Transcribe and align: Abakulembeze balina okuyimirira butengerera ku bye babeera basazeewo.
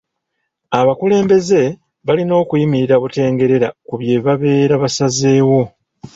Abakulembeze 0.79 1.61
balina 2.07 2.33
okuyimirira 2.41 2.95
butengerera 3.03 3.67
ku 3.87 3.93
bye 3.99 4.15
babeera 4.25 4.73
basazeewo. 4.83 5.61